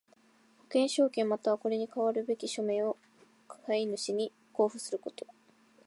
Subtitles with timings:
[0.57, 2.97] 保険証券又はこれに代わるべき書面を
[3.47, 5.27] 買主に交付すること。